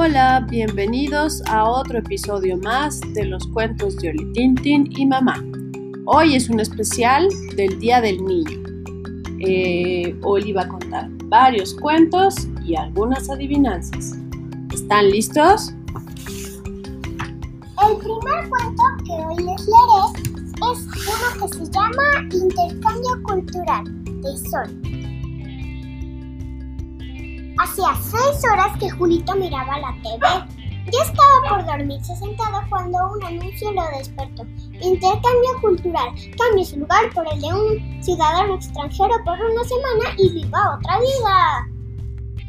Hola, 0.00 0.46
bienvenidos 0.48 1.42
a 1.48 1.68
otro 1.68 1.98
episodio 1.98 2.56
más 2.58 3.00
de 3.14 3.24
los 3.24 3.44
cuentos 3.48 3.96
de 3.96 4.10
Oli 4.10 4.32
Tintin 4.32 4.88
y 4.96 5.04
Mamá. 5.04 5.44
Hoy 6.06 6.36
es 6.36 6.48
un 6.48 6.60
especial 6.60 7.28
del 7.56 7.80
Día 7.80 8.00
del 8.00 8.24
Niño. 8.24 8.60
Eh, 9.40 10.16
Oli 10.22 10.52
va 10.52 10.62
a 10.62 10.68
contar 10.68 11.08
varios 11.24 11.74
cuentos 11.74 12.36
y 12.64 12.76
algunas 12.76 13.28
adivinanzas. 13.28 14.16
¿Están 14.72 15.10
listos? 15.10 15.74
El 17.82 17.96
primer 17.96 18.48
cuento 18.50 18.82
que 19.04 19.12
hoy 19.14 19.36
les 19.42 19.66
leeré 19.66 20.04
es 20.70 20.86
uno 21.08 21.48
que 21.48 21.56
se 21.56 21.72
llama 21.72 22.04
Intercambio 22.32 23.22
Cultural 23.24 23.84
de 24.04 24.36
Sol. 24.48 24.97
Hacía 27.58 27.92
seis 28.00 28.40
horas 28.52 28.78
que 28.78 28.88
Julito 28.88 29.34
miraba 29.34 29.78
la 29.80 29.92
TV. 30.02 30.20
Ya 30.92 31.02
estaba 31.02 31.48
por 31.48 31.66
dormirse 31.66 32.14
sentado 32.14 32.62
cuando 32.70 32.96
un 33.12 33.24
anuncio 33.24 33.72
lo 33.72 33.82
despertó. 33.98 34.44
Intercambio 34.80 35.60
cultural. 35.60 36.08
Cambie 36.38 36.64
su 36.64 36.78
lugar 36.78 37.12
por 37.12 37.26
el 37.32 37.40
de 37.40 37.48
un 37.48 38.02
ciudadano 38.02 38.54
extranjero 38.54 39.14
por 39.24 39.38
una 39.40 39.64
semana 39.64 40.14
y 40.18 40.30
viva 40.34 40.78
otra 40.78 41.00
vida. 41.00 41.68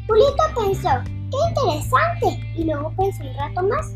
Julito 0.06 0.42
pensó, 0.54 0.90
qué 1.04 1.36
interesante, 1.48 2.52
y 2.56 2.64
luego 2.64 2.92
pensó 2.96 3.24
un 3.24 3.34
rato 3.34 3.62
más. 3.62 3.92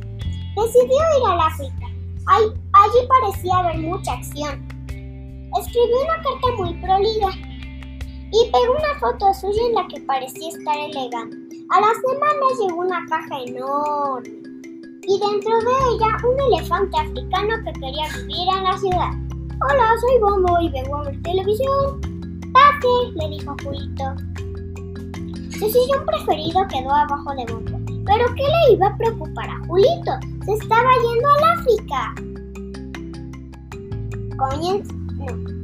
Decidió 0.56 0.96
ir 0.96 1.28
al 1.30 1.40
África. 1.40 1.86
allí 2.26 3.08
parecía 3.08 3.58
haber 3.58 3.78
mucha 3.78 4.14
acción. 4.14 4.66
Escribió 5.60 6.02
una 6.04 6.22
carta 6.22 6.48
muy 6.58 6.74
prolija 6.74 7.53
y 8.34 8.50
pegó 8.50 8.72
una 8.72 8.98
foto 8.98 9.32
suya 9.32 9.62
en 9.68 9.74
la 9.74 9.86
que 9.86 10.00
parecía 10.00 10.48
estar 10.48 10.76
elegante. 10.76 11.56
A 11.70 11.80
las 11.80 11.96
semanas 12.02 12.58
llegó 12.60 12.80
una 12.80 13.06
caja 13.08 13.38
enorme 13.46 14.28
y 15.06 15.20
dentro 15.20 15.58
de 15.60 15.74
ella 15.92 16.16
un 16.26 16.40
elefante 16.52 16.98
africano 16.98 17.54
que 17.64 17.72
quería 17.74 18.08
vivir 18.16 18.48
en 18.56 18.64
la 18.64 18.76
ciudad. 18.76 19.10
Hola, 19.62 19.94
soy 20.00 20.18
Bombo 20.20 20.60
y 20.60 20.68
vengo 20.70 20.96
a 20.96 21.02
ver 21.04 21.22
televisión. 21.22 22.00
Pase, 22.52 23.12
le 23.14 23.28
dijo 23.28 23.54
Julito. 23.62 24.04
Su 25.52 25.70
sillón 25.70 26.04
preferido 26.04 26.66
quedó 26.68 26.90
abajo 26.90 27.34
de 27.36 27.52
Bombo. 27.52 27.78
¿Pero 28.04 28.26
qué 28.34 28.42
le 28.42 28.74
iba 28.74 28.88
a 28.88 28.96
preocupar 28.96 29.48
a 29.48 29.64
Julito? 29.68 30.12
Se 30.44 30.54
estaba 30.54 30.90
yendo 31.02 31.28
al 31.28 31.58
África. 31.58 32.14
Coñens, 34.36 34.92
no. 35.18 35.63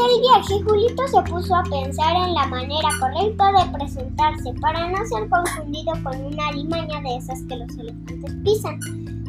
El 0.00 0.20
viaje, 0.22 0.62
Julito 0.64 1.06
se 1.08 1.30
puso 1.30 1.54
a 1.54 1.62
pensar 1.64 2.16
en 2.16 2.32
la 2.32 2.46
manera 2.46 2.88
correcta 2.98 3.52
de 3.52 3.78
presentarse 3.78 4.54
para 4.58 4.88
no 4.88 5.04
ser 5.04 5.28
confundido 5.28 5.92
con 6.02 6.24
una 6.24 6.48
alimaña 6.48 7.02
de 7.02 7.16
esas 7.16 7.42
que 7.42 7.56
los 7.56 7.68
elefantes 7.76 8.34
pisan. 8.42 8.80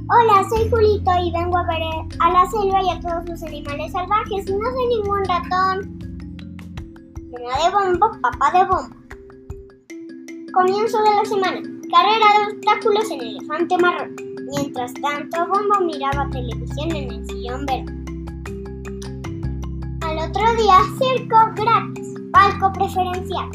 Hola, 0.09 0.47
soy 0.49 0.69
Julito 0.69 1.11
y 1.21 1.31
vengo 1.31 1.57
a 1.57 1.63
ver 1.63 1.81
a 2.19 2.31
la 2.31 2.49
selva 2.49 2.81
y 2.83 2.89
a 2.89 2.99
todos 3.01 3.27
los 3.27 3.43
animales 3.43 3.91
salvajes. 3.91 4.49
No 4.49 4.71
soy 4.71 4.87
ningún 4.87 5.25
ratón. 5.25 5.99
Mamá 7.33 7.57
de 7.63 7.71
bombo, 7.71 8.11
papá 8.21 8.57
de 8.57 8.65
bombo. 8.65 8.95
Comienzo 10.53 10.97
de 11.03 11.15
la 11.15 11.25
semana. 11.25 11.61
Carrera 11.91 12.27
de 12.37 12.53
obstáculos 12.53 13.11
en 13.11 13.21
elefante 13.21 13.77
marrón. 13.77 14.15
Mientras 14.51 14.93
tanto, 14.93 15.47
Bombo 15.47 15.85
miraba 15.85 16.29
televisión 16.29 16.95
en 16.95 17.11
el 17.11 17.27
sillón 17.27 17.65
verde. 17.65 18.00
Otro 20.23 20.43
día, 20.55 20.77
circo 20.99 21.35
gratis, 21.55 22.13
palco 22.31 22.71
preferencial. 22.73 23.49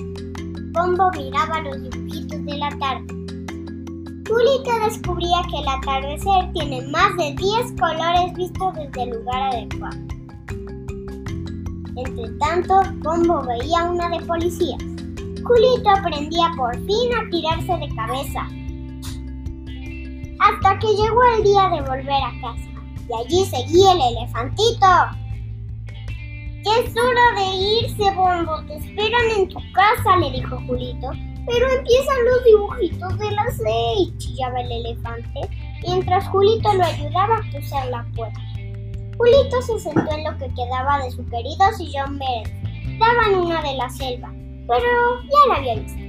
Bombo 0.73 1.13
miraba 1.13 1.61
los 1.61 1.81
dibujitos 1.81 2.45
de 2.45 2.59
la 2.59 2.69
tarde. 2.81 3.07
Julito 4.29 4.71
descubría 4.85 5.43
que 5.49 5.59
el 5.61 5.69
atardecer 5.69 6.53
tiene 6.55 6.83
más 6.89 7.17
de 7.19 7.35
10 7.35 7.81
colores 7.81 8.35
vistos 8.35 8.75
desde 8.75 9.03
el 9.05 9.11
lugar 9.11 9.43
adecuado. 9.55 9.97
Entre 11.97 12.29
tanto, 12.41 12.83
Bombo 12.97 13.43
veía 13.43 13.85
una 13.85 14.09
de 14.09 14.27
policías. 14.27 14.83
Julito 15.45 15.89
aprendía 15.89 16.51
por 16.57 16.75
fin 16.75 17.15
a 17.15 17.31
tirarse 17.31 17.77
de 17.79 17.95
cabeza. 17.95 18.43
Hasta 20.41 20.79
que 20.81 20.89
llegó 20.89 21.23
el 21.37 21.45
día 21.45 21.69
de 21.69 21.81
volver 21.83 22.23
a 22.25 22.41
casa. 22.41 22.69
Y 23.09 23.25
allí 23.25 23.45
seguía 23.45 23.93
el 23.93 24.17
elefantito. 24.17 25.26
Es 26.67 26.91
hora 26.97 27.41
de 27.41 27.55
irse, 27.55 28.11
Bombo. 28.17 28.61
Te 28.67 28.75
esperan 28.75 29.31
en 29.37 29.49
tu 29.49 29.61
casa, 29.73 30.17
le 30.17 30.33
dijo 30.33 30.61
Julito. 30.67 31.11
Pero 31.47 31.69
empiezan 31.71 32.17
los 32.25 32.45
dibujitos 32.45 33.19
de 33.21 33.31
las 33.31 33.57
seis, 33.57 34.19
chillaba 34.19 34.61
el 34.63 34.73
elefante, 34.73 35.41
mientras 35.87 36.27
Julito 36.29 36.73
lo 36.73 36.83
ayudaba 36.85 37.37
a 37.37 37.51
cruzar 37.53 37.87
la 37.89 38.05
puerta. 38.17 38.41
Julito 39.17 39.63
se 39.63 39.79
sentó 39.79 40.13
en 40.13 40.25
lo 40.25 40.37
que 40.39 40.53
quedaba 40.55 41.05
de 41.05 41.11
su 41.13 41.25
querido 41.27 41.73
sillón 41.79 42.19
verde. 42.19 42.99
Daban 42.99 43.37
una 43.37 43.63
de 43.63 43.77
la 43.77 43.89
selva, 43.89 44.33
pero 44.67 45.23
ya 45.23 45.49
la 45.49 45.55
había 45.59 45.75
visto. 45.77 46.07